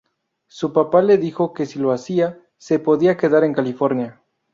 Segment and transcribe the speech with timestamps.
[0.47, 4.19] Su papá le dijo que si lo hacía, se podía quedar en California.